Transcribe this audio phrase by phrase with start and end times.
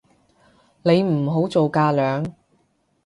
[0.81, 2.33] 你唔好做架樑